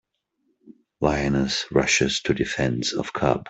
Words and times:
Lioness 0.99 1.67
Rushes 1.71 2.21
to 2.21 2.33
Defense 2.33 2.91
of 2.91 3.13
Cub. 3.13 3.39